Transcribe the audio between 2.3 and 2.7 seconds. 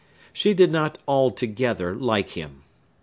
him.